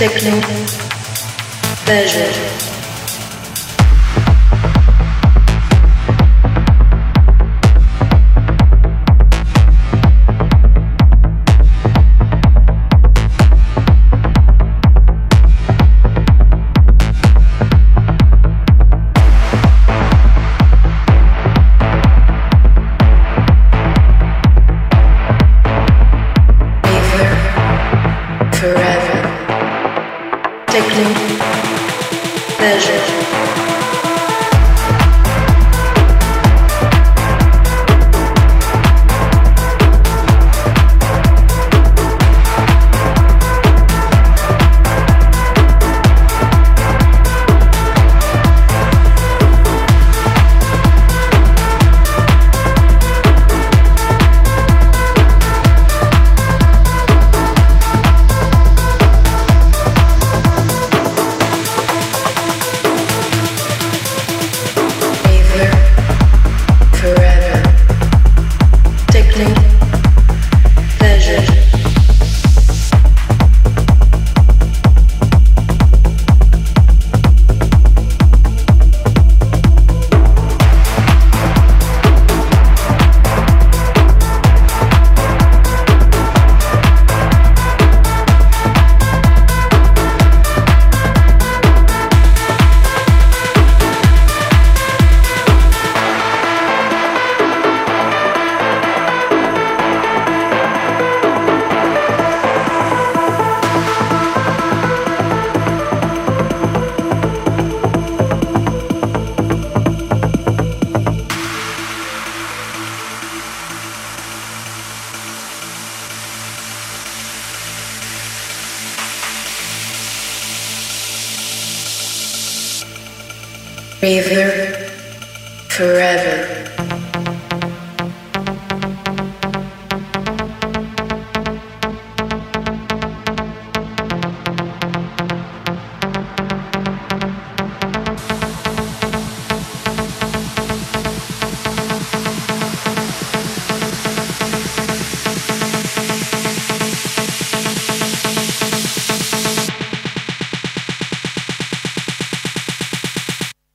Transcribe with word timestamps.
Techno, 0.00 0.40
pleasure. 1.84 2.59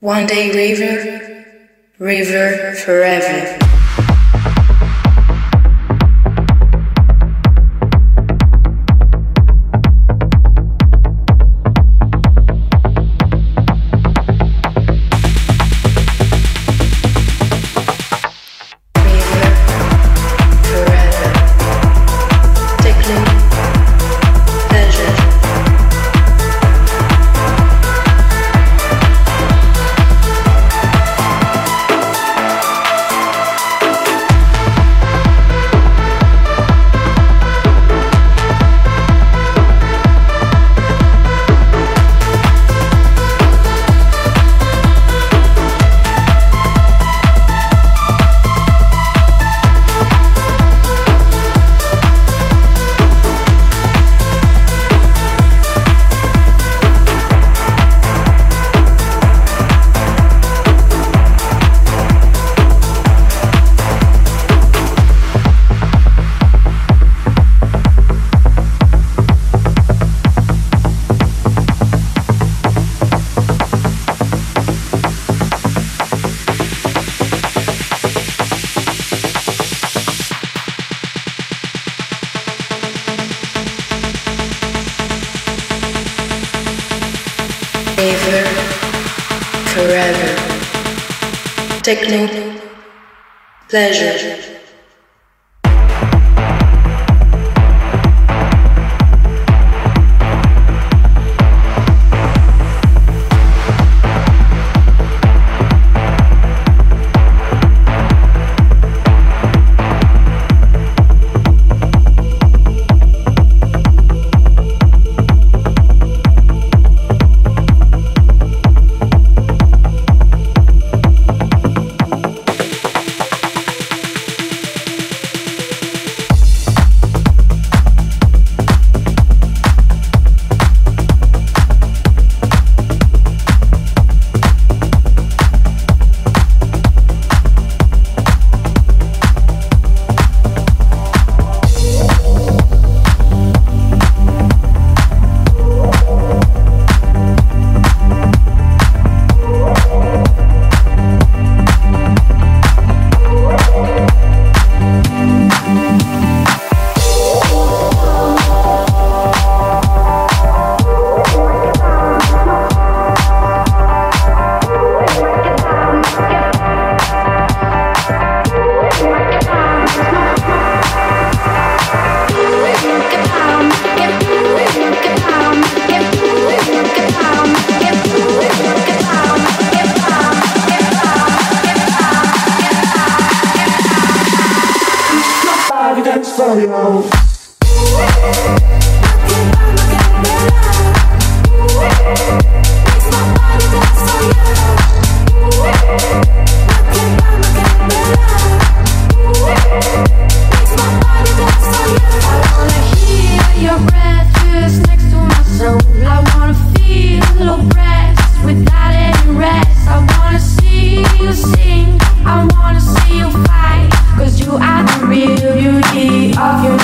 One 0.05 0.27
day 0.27 0.51
river, 0.51 1.45
river 1.97 2.75
forever. 2.75 3.74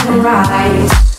rise. 0.09 1.11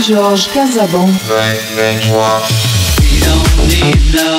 DJ 0.00 0.14
Louis-Georges 0.14 0.48
Casabon. 0.48 1.08
We 3.00 3.20
don't 3.20 3.56
need 3.68 4.00
no 4.14 4.29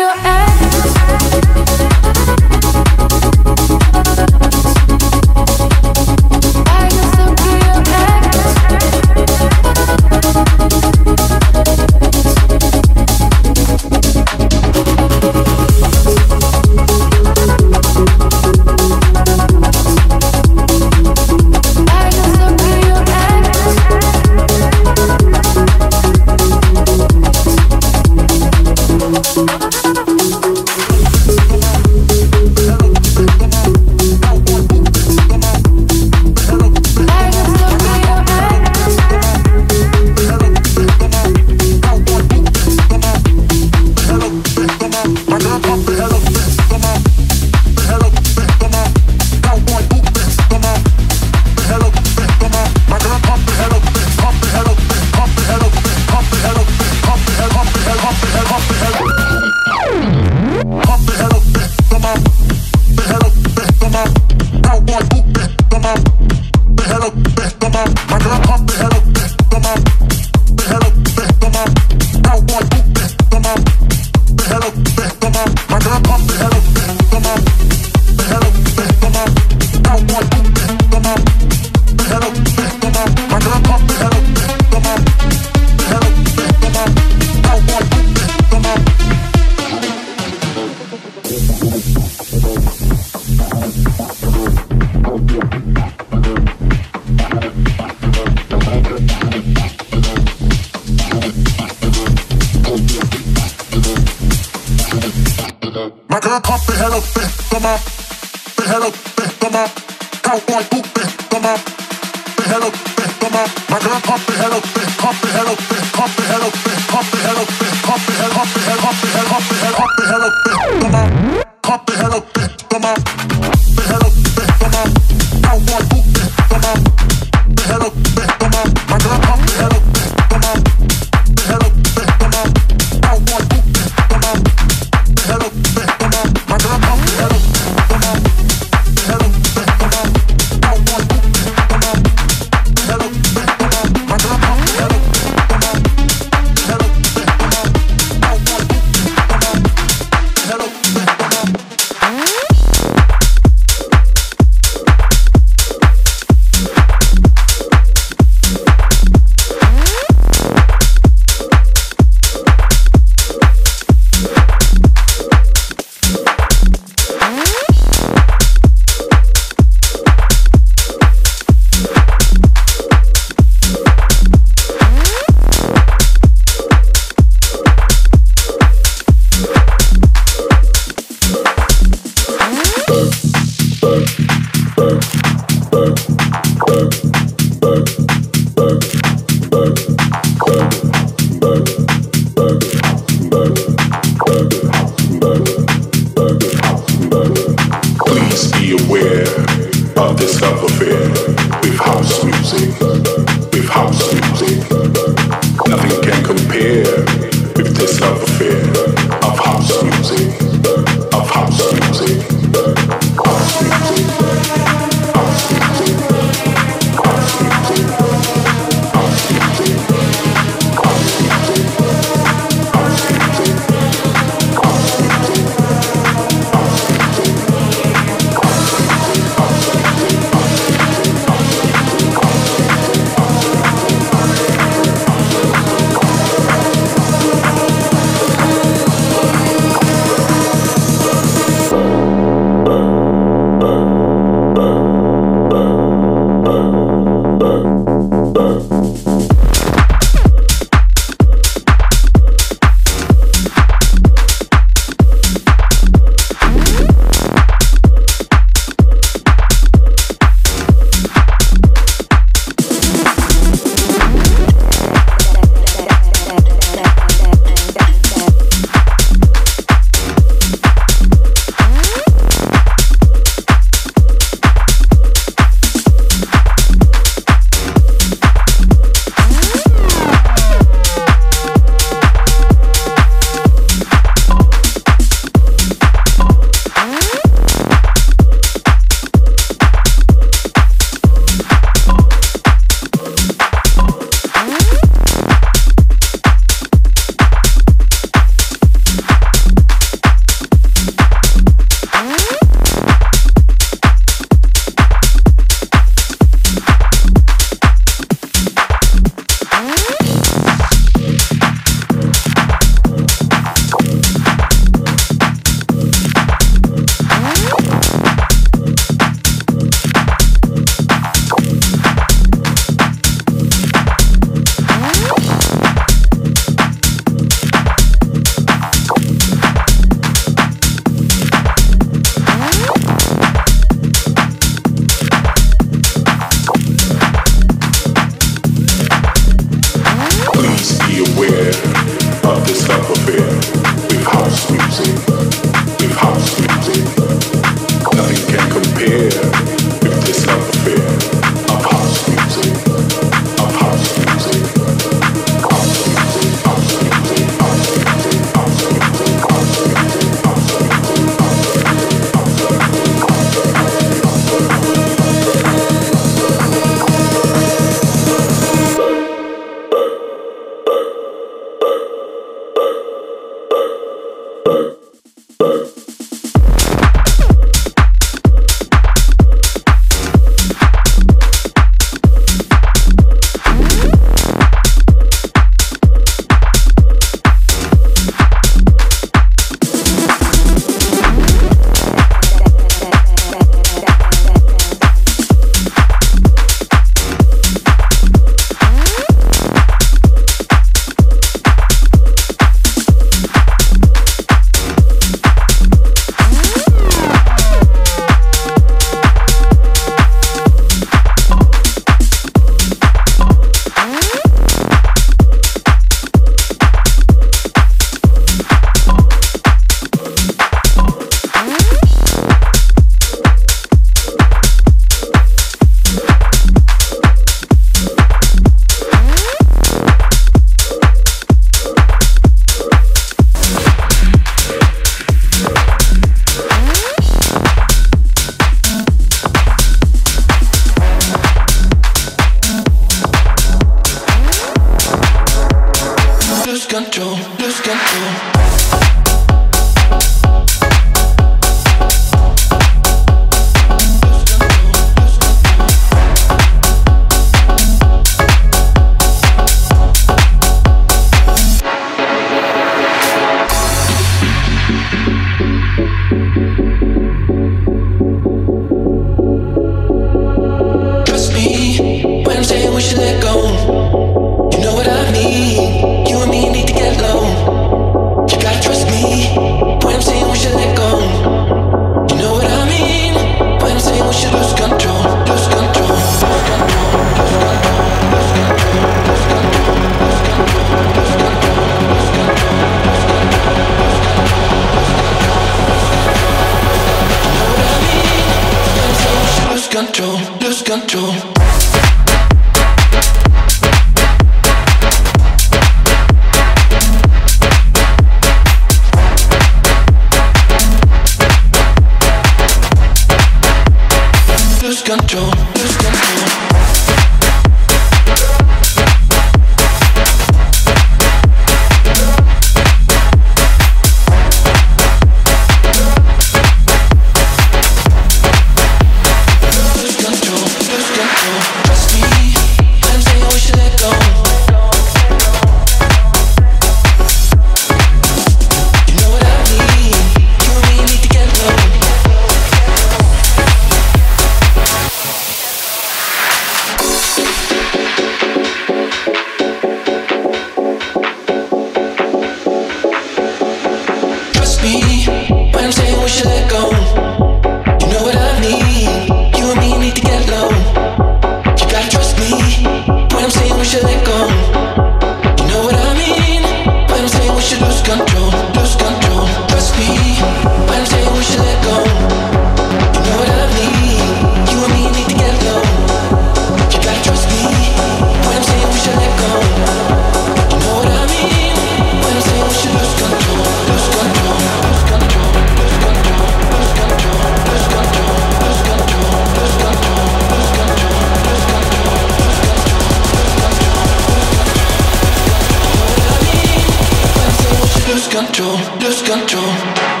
control, 598.31 598.57
lose 598.79 599.01
control. 599.01 600.00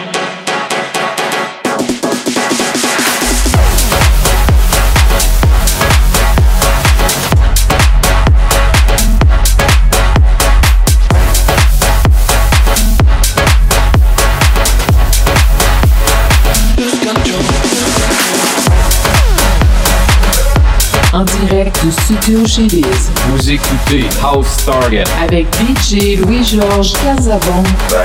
direct 21.71 21.83
du 21.83 21.91
studio 21.91 22.47
chez 22.47 22.63
Liz. 22.63 23.11
Vous 23.29 23.51
écoutez 23.51 24.05
House 24.23 24.57
Target 24.65 25.03
avec 25.21 25.47
DJ 25.55 26.17
Louis-Georges 26.19 26.93
Casabon. 26.93 27.63
5 27.89 27.99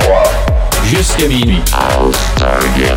23. 0.00 0.22
Jusqu'à 0.84 1.28
minuit. 1.28 1.62
House 1.72 2.16
Target. 2.36 2.96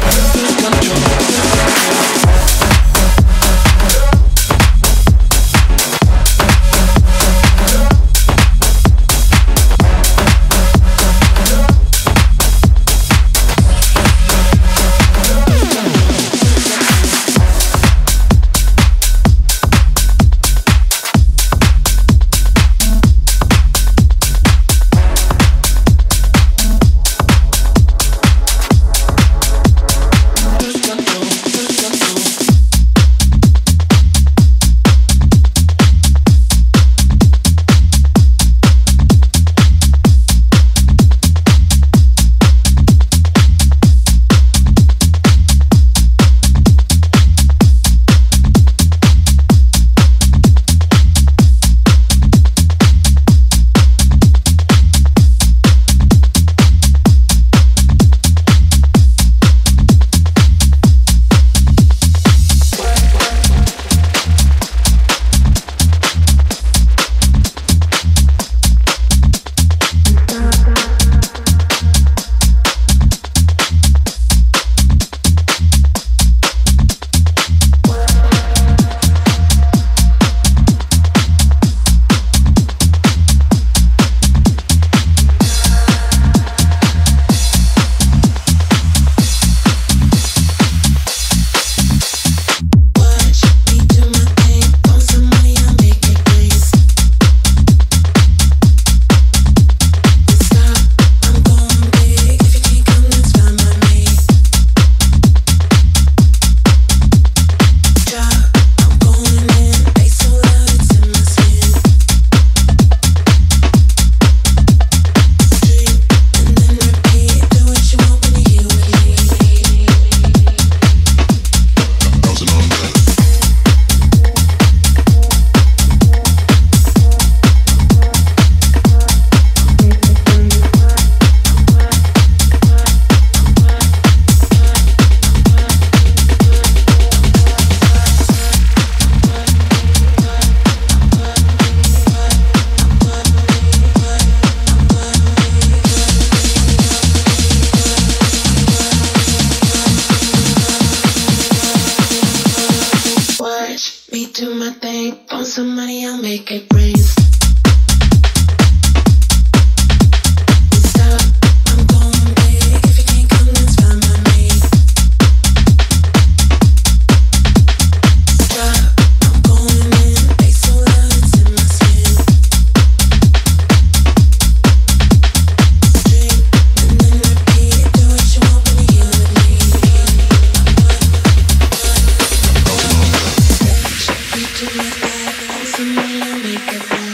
Thank 186.58 187.00
you. 187.00 187.05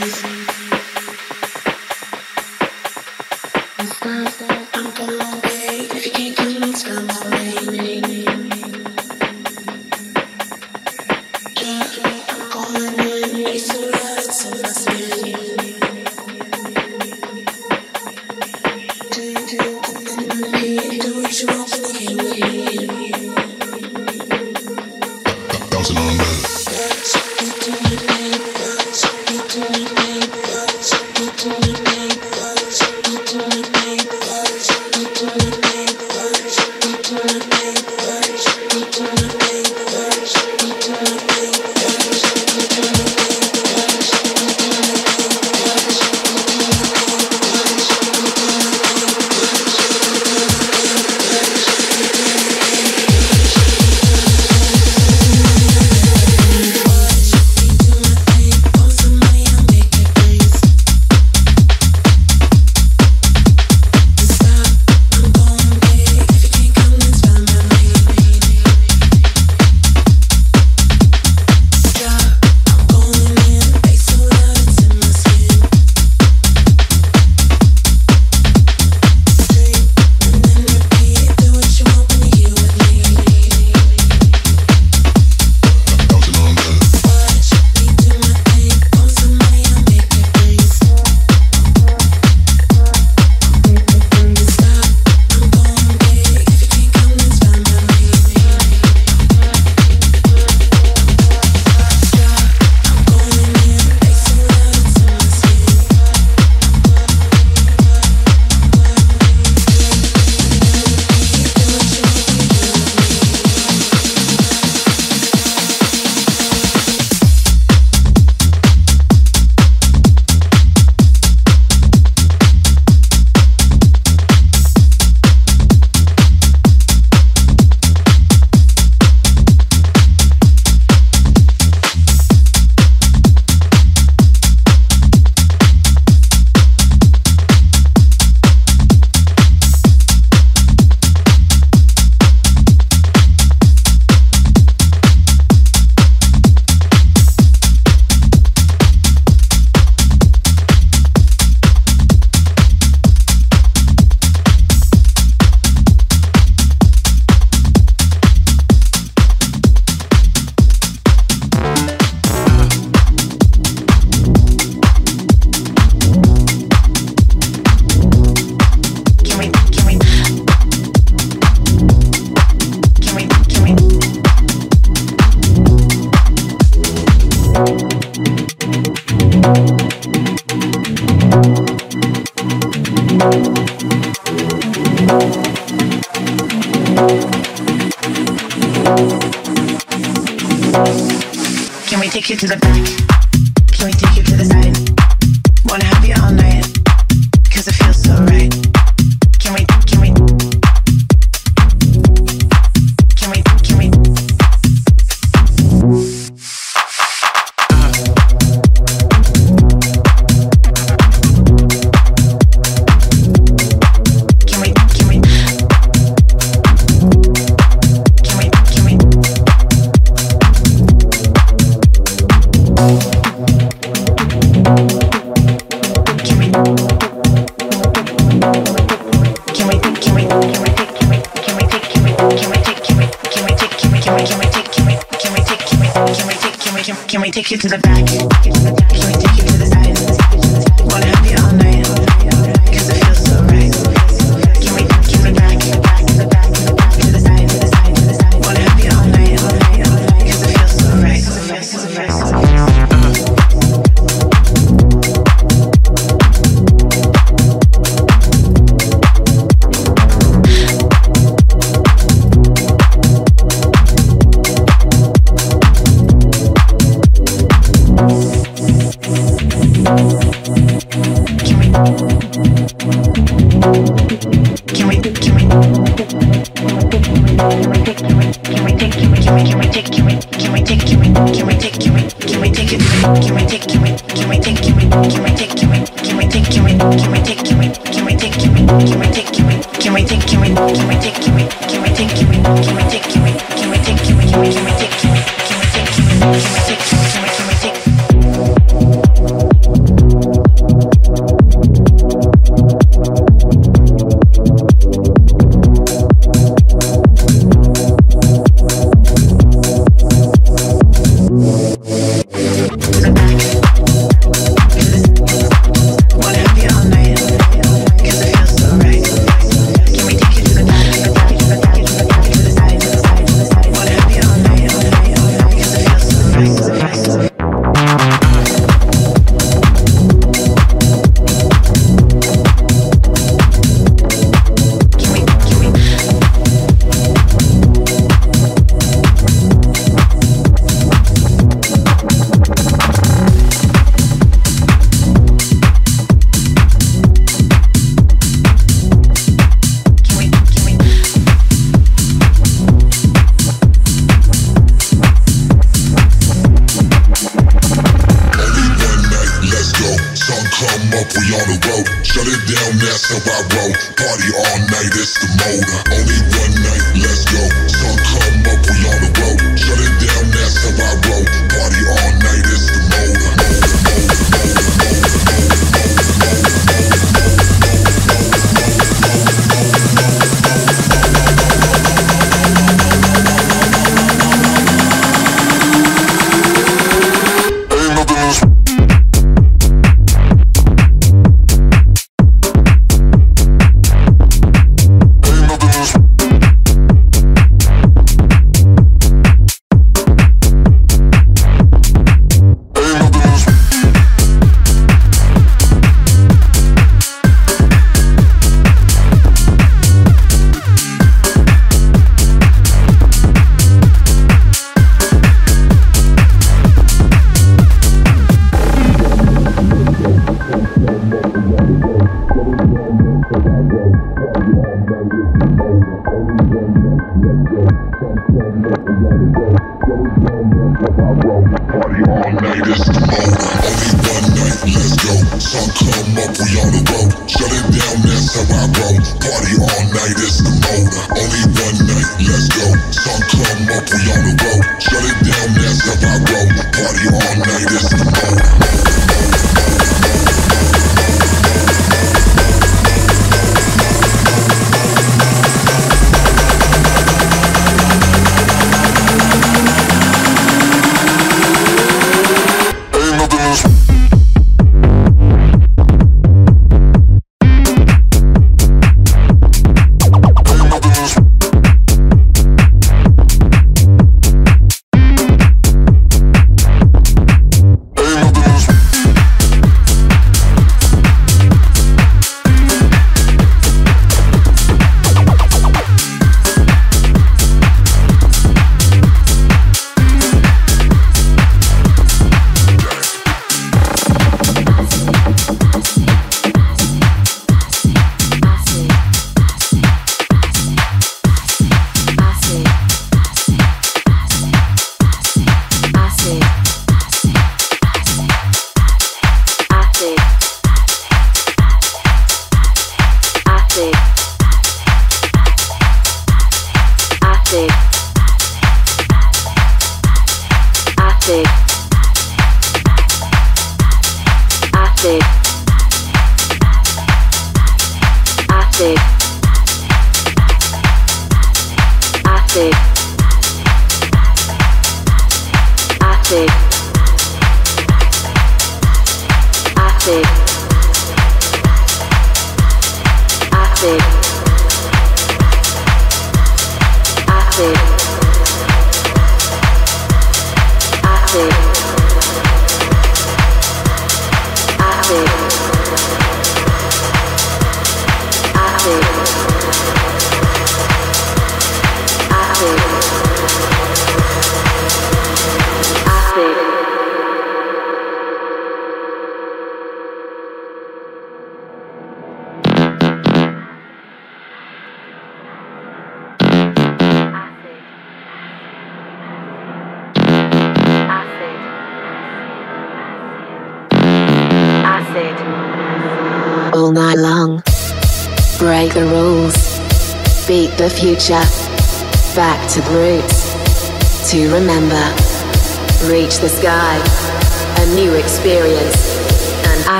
Take 237.32 237.52
you 237.52 237.58
to 237.58 237.69
the 237.69 237.78
back? 237.78 238.31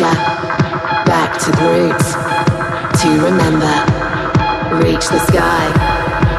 back 0.00 1.38
to 1.38 1.50
the 1.50 1.68
roots, 1.68 2.14
to 3.02 3.08
remember, 3.22 3.74
reach 4.82 5.06
the 5.08 5.18
sky, 5.26 5.68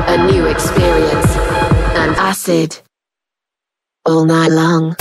a 0.07 0.25
new 0.25 0.47
experience, 0.47 1.35
An 1.95 2.15
acid. 2.15 2.79
All 4.05 4.25
night 4.25 4.49
long. 4.49 4.95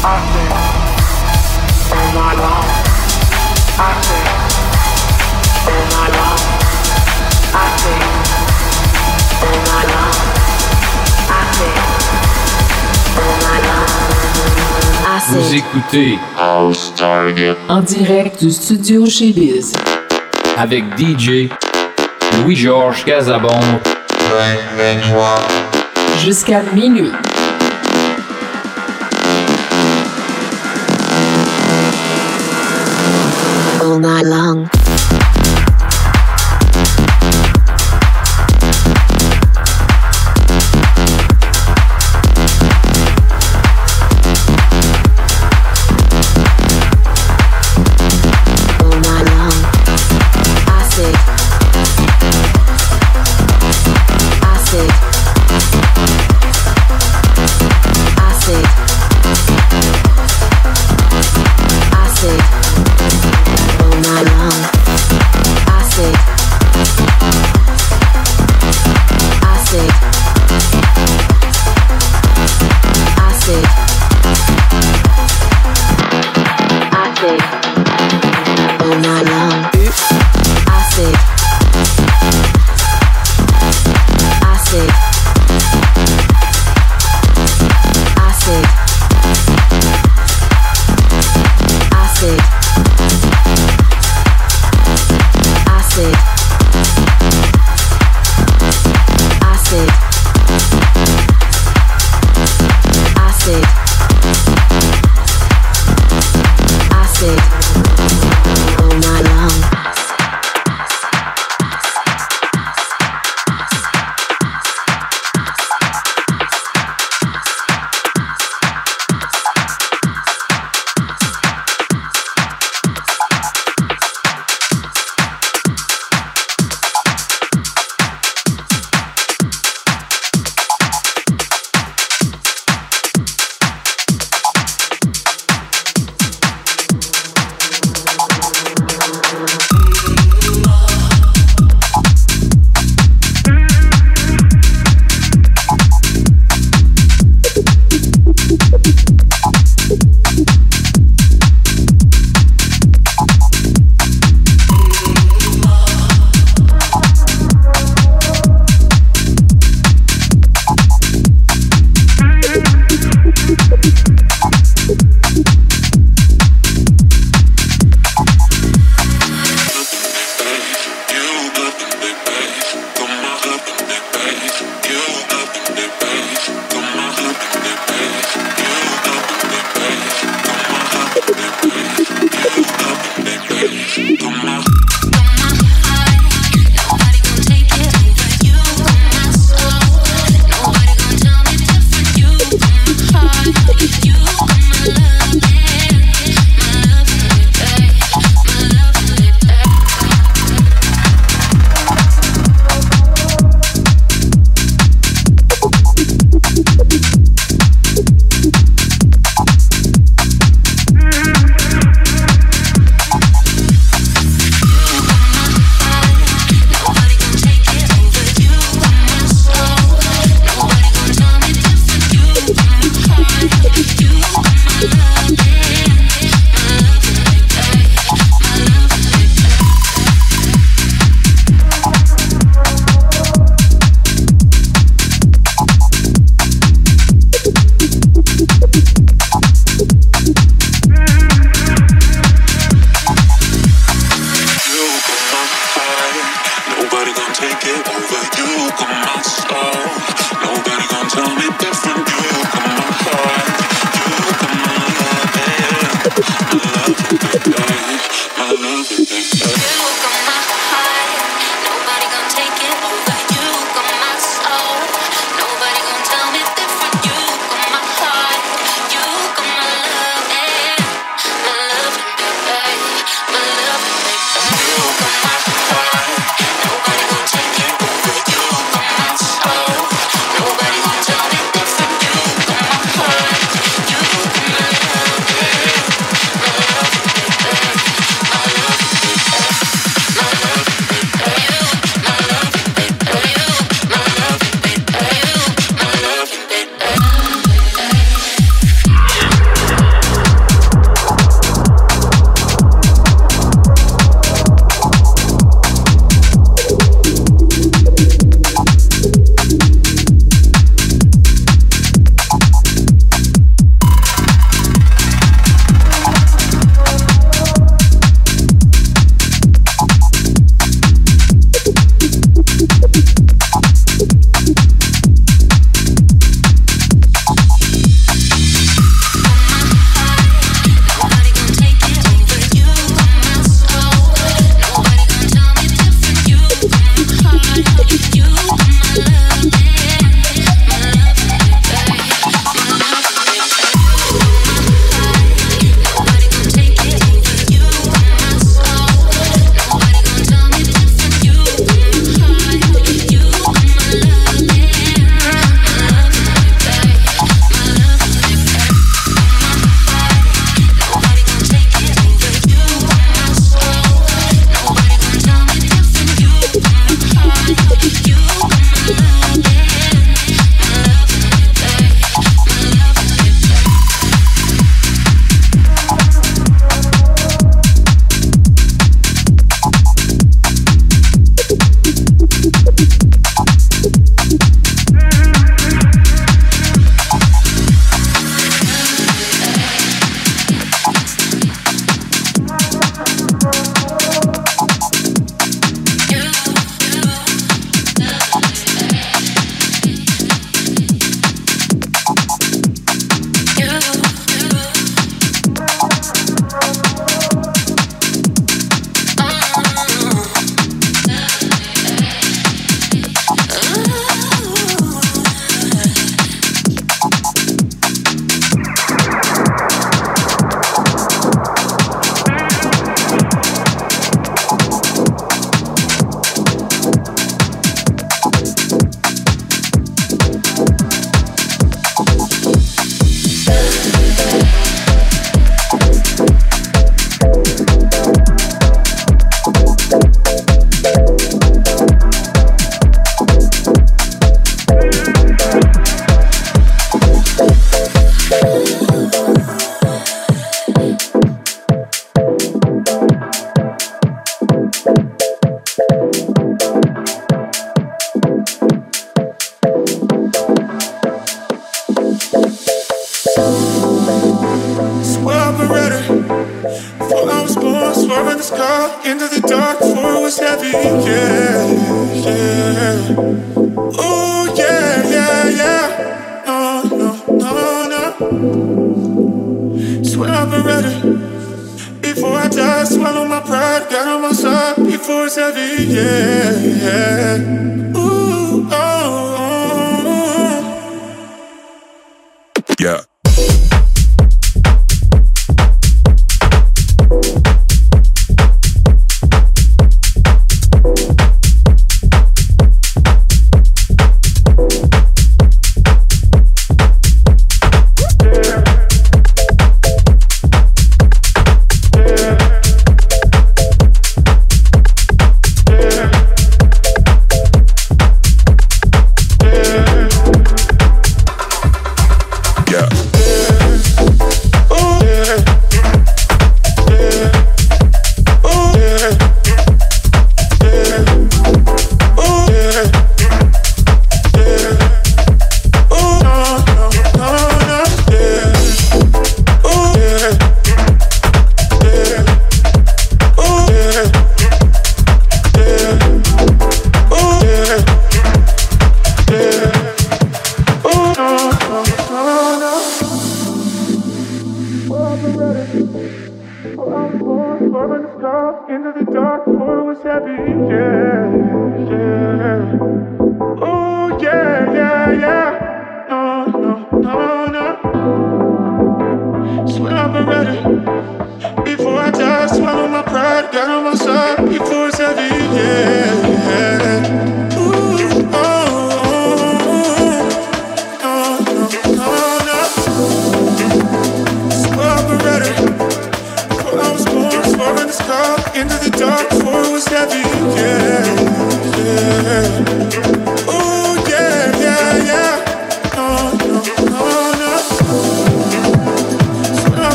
I 0.00 0.16
think, 0.32 0.52
all 1.92 2.12
night 2.14 2.36
long. 2.38 2.66
I 3.80 4.02
think. 4.02 4.37
Vous 15.30 15.54
écoutez 15.54 16.18
en 17.68 17.80
direct 17.80 18.42
du 18.42 18.50
studio 18.50 19.06
chez 19.06 19.32
Biz. 19.32 19.72
avec 20.56 20.84
DJ 20.98 21.48
Louis-Georges 22.42 23.04
Casabon. 23.04 23.60
Jusqu'à 26.18 26.62
minuit. 26.74 27.12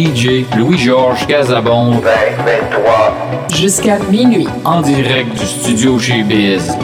DJ 0.00 0.46
Louis-Georges 0.56 1.26
Casabon. 1.26 1.90
2023. 1.90 3.48
Jusqu'à 3.54 3.98
minuit. 4.10 4.48
En 4.64 4.80
direct 4.80 5.38
du 5.38 5.44
studio 5.44 5.98
chez 5.98 6.22
Biz. 6.22 6.74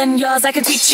than 0.00 0.18
yours. 0.18 0.44
I 0.44 0.52
can 0.52 0.64
teach 0.64 0.89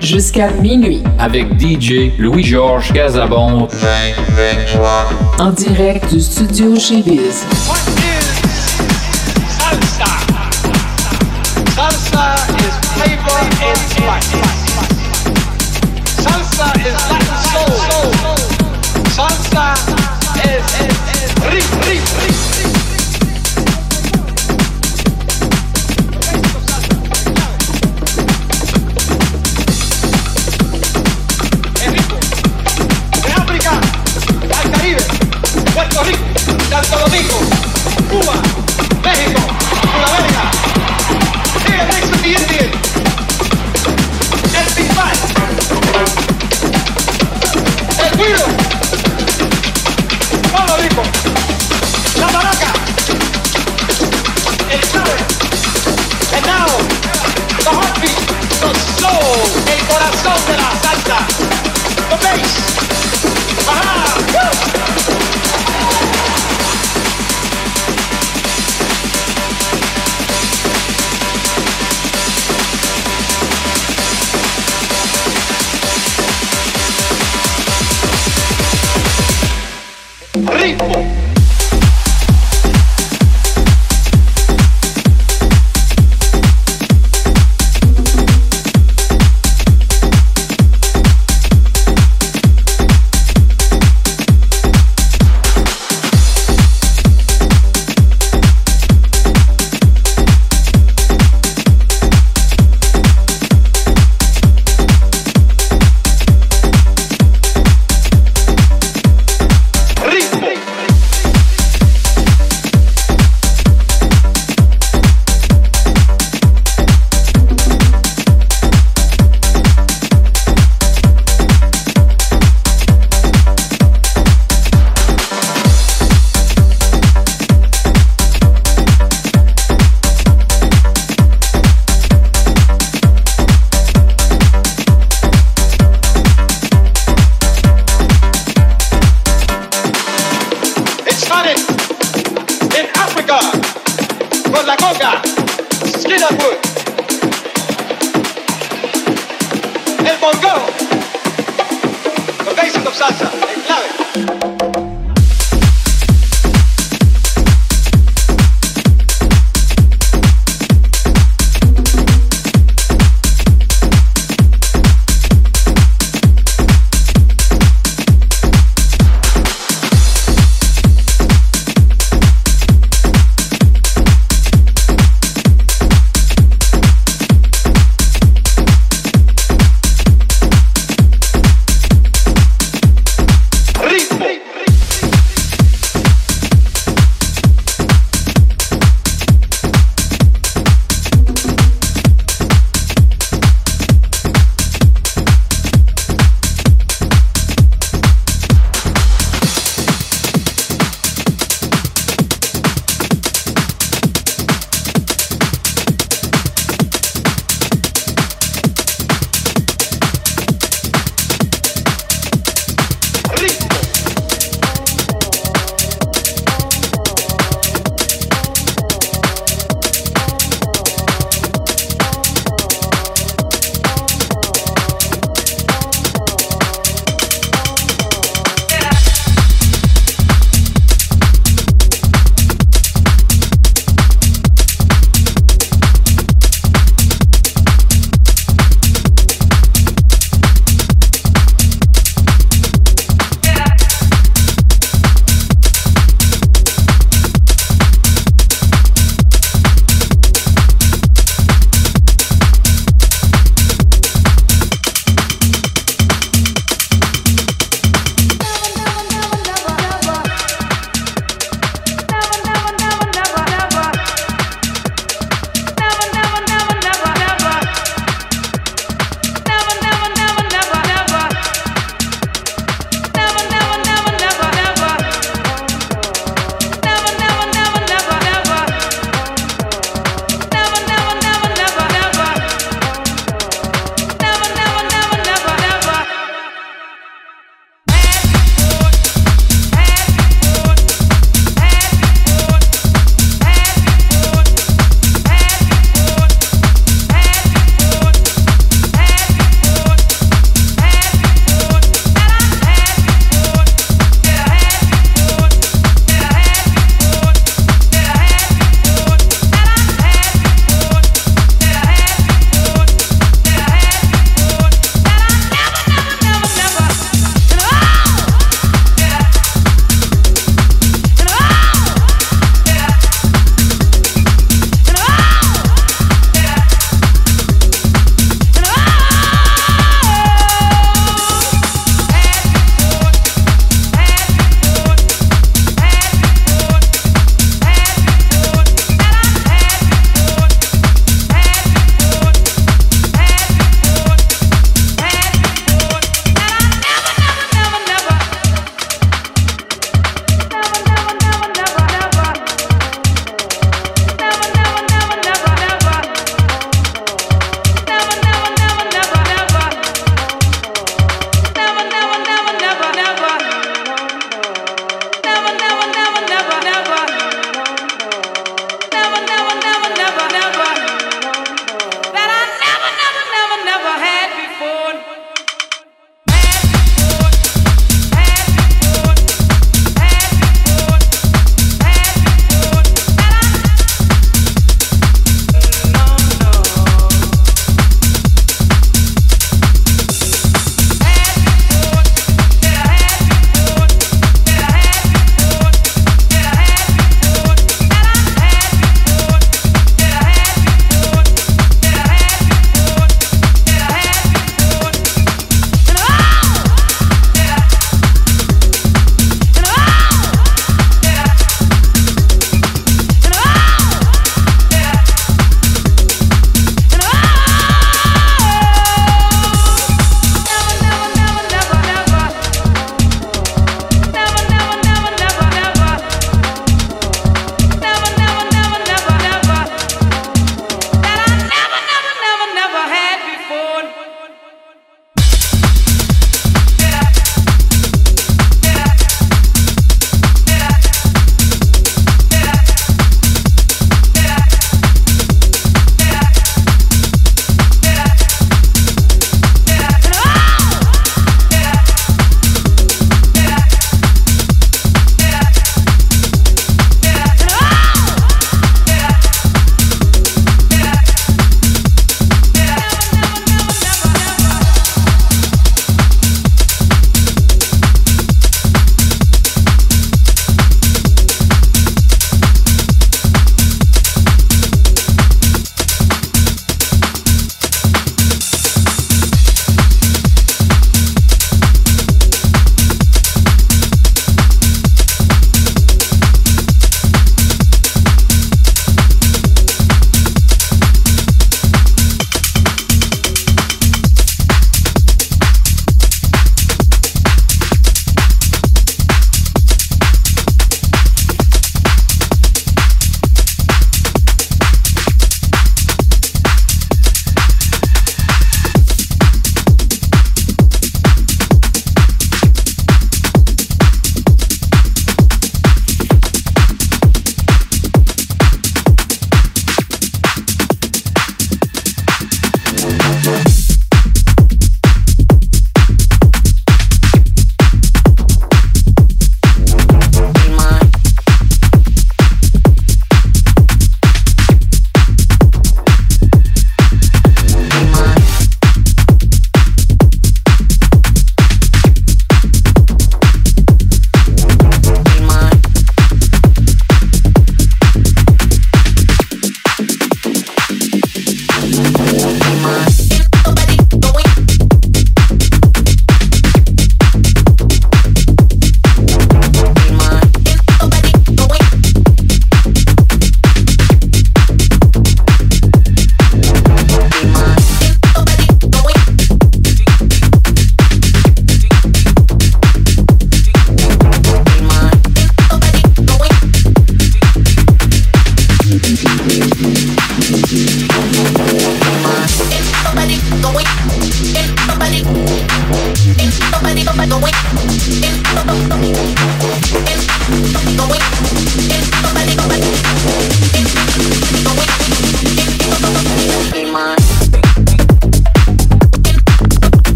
jusqu'à 0.00 0.50
minuit. 0.50 1.02
Avec 1.18 1.46
DJ 1.58 2.12
Louis-Georges 2.18 2.92
Casabon 2.92 3.68
en 5.38 5.50
direct 5.50 6.12
du 6.12 6.20
studio 6.20 6.78
chez 6.78 7.02
Biz. 7.02 7.44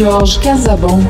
DJ 0.00 0.06
Louis-Georges 0.06 0.38
Casabon. 0.38 1.00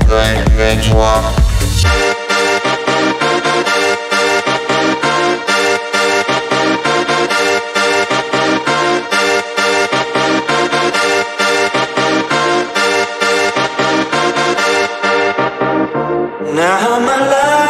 Now 16.52 16.96
my 16.98 17.18
life 17.26 17.60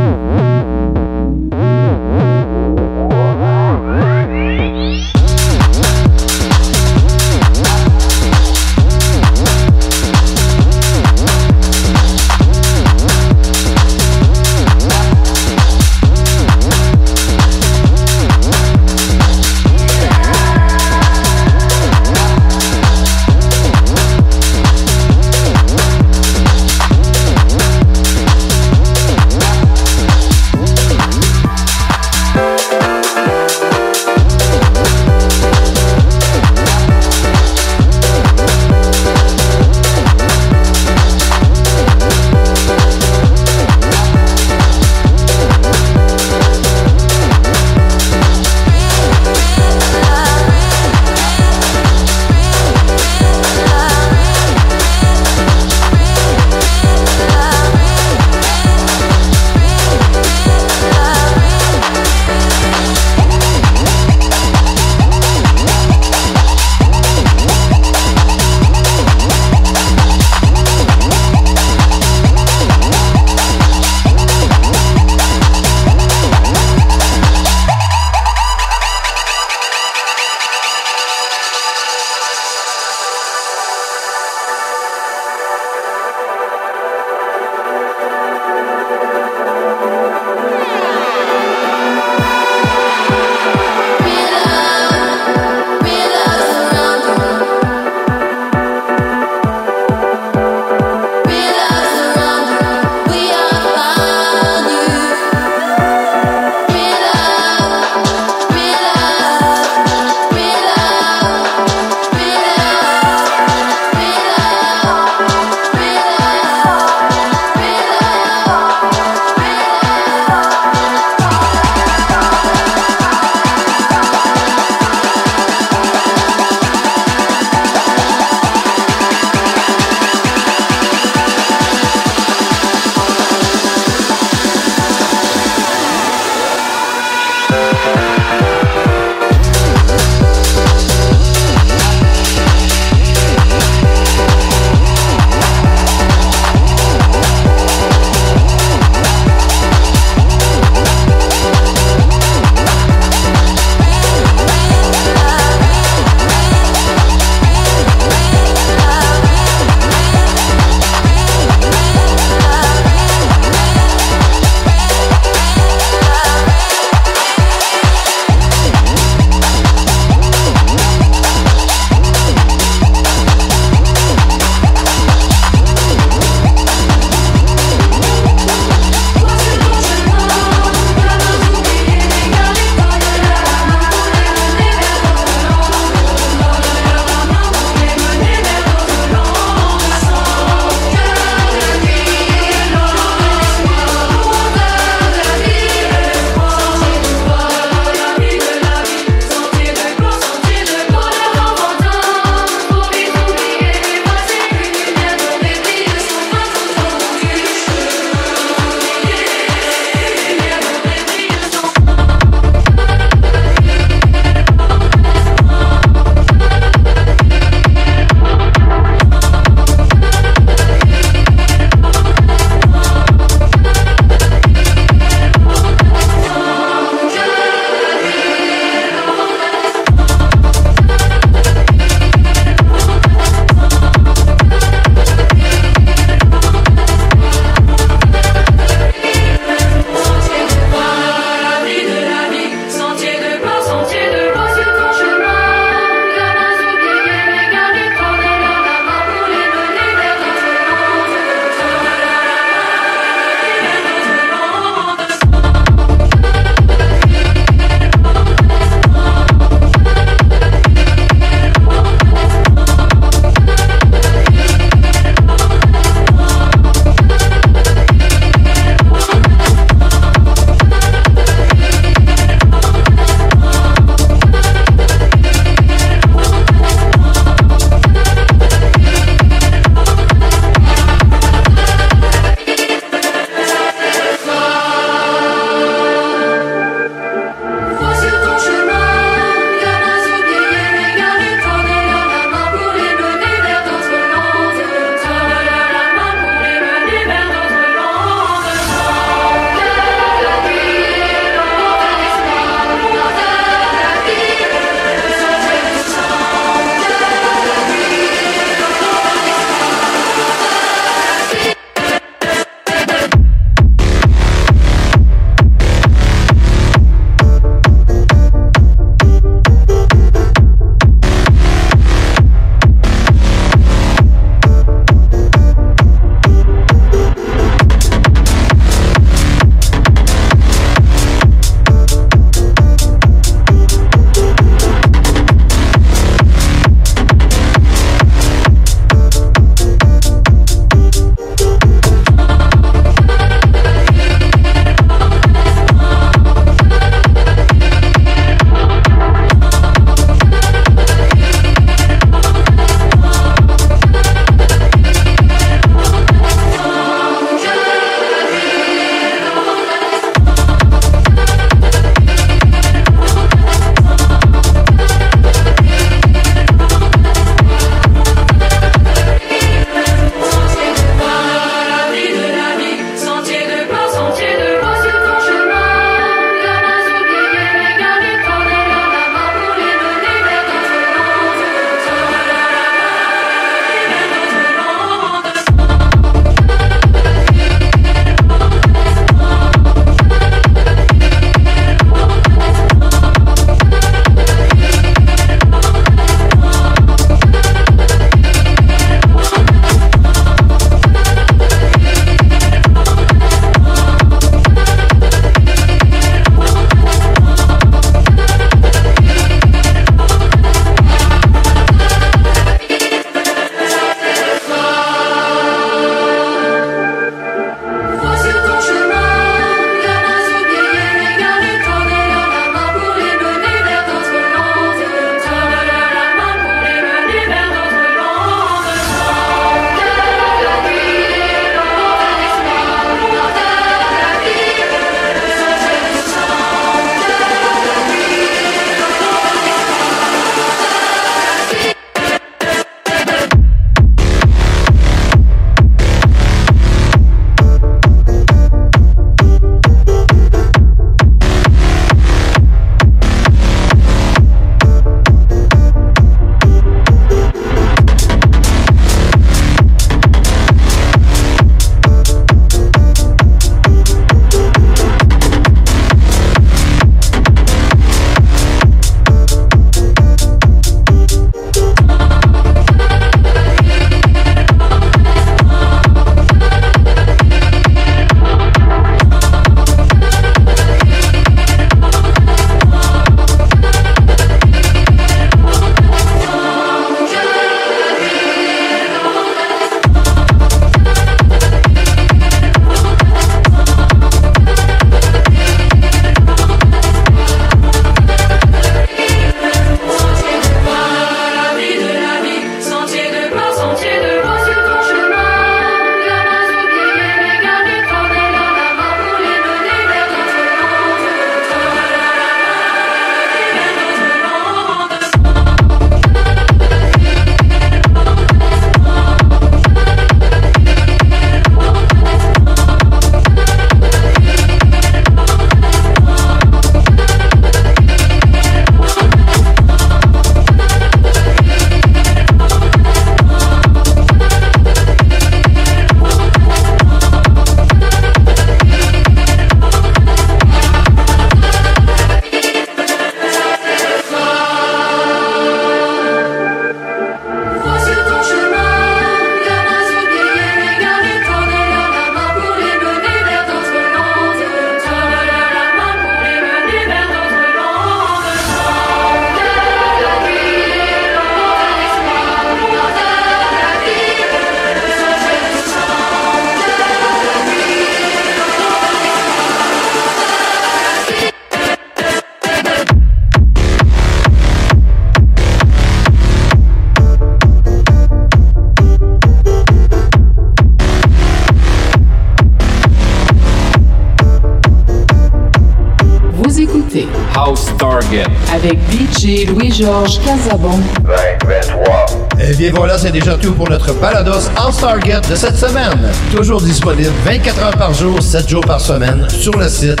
DJ 589.76 589.80
Louis-Georges 589.80 590.20
Casabon. 590.24 590.80
20, 591.04 591.12
23. 591.46 592.06
Et 592.40 592.54
bien 592.54 592.72
voilà, 592.74 592.96
c'est 592.96 593.10
déjà 593.10 593.34
tout 593.34 593.52
pour 593.52 593.68
notre 593.68 593.92
balados 593.94 594.48
All-Star 594.56 594.98
Get 595.04 595.20
de 595.28 595.34
cette 595.34 595.56
semaine. 595.56 595.98
Toujours 596.34 596.62
disponible 596.62 597.12
24 597.26 597.62
heures 597.62 597.76
par 597.76 597.92
jour, 597.92 598.22
7 598.22 598.48
jours 598.48 598.64
par 598.64 598.80
semaine 598.80 599.28
sur 599.28 599.52
le 599.58 599.68
site 599.68 600.00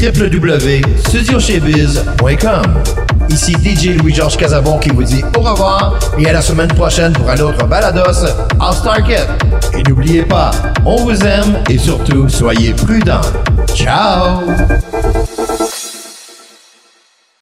www.studiochebiz.com. 0.00 2.74
Ici 3.28 3.54
DJ 3.54 3.96
Louis-Georges 4.00 4.36
Casabon 4.36 4.78
qui 4.78 4.90
vous 4.90 5.02
dit 5.02 5.24
au 5.36 5.40
revoir 5.40 5.98
et 6.18 6.28
à 6.28 6.32
la 6.32 6.42
semaine 6.42 6.68
prochaine 6.68 7.12
pour 7.12 7.28
un 7.28 7.40
autre 7.40 7.66
balados 7.66 8.28
All-Star 8.60 9.04
Get. 9.04 9.26
Et 9.76 9.82
n'oubliez 9.88 10.22
pas, 10.22 10.52
on 10.84 10.94
vous 10.96 11.20
aime 11.24 11.58
et 11.68 11.78
surtout, 11.78 12.28
soyez 12.28 12.74
prudents. 12.74 13.22
Ciao! 13.74 14.42